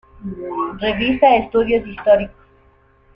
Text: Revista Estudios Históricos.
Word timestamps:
Revista 0.79 1.35
Estudios 1.37 1.85
Históricos. 1.87 2.35